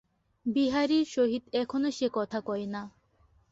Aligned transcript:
বিহারীর 0.45 1.05
সহিত 1.07 1.43
এখনো 1.53 1.89
সে 1.91 2.07
কথা 2.13 2.39
কয় 2.41 2.65
না। 2.65 2.81